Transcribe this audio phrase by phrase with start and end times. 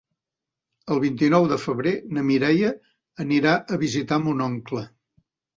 [0.95, 2.73] El vint-i-nou de febrer na Mireia
[3.27, 4.87] anirà a visitar mon oncle.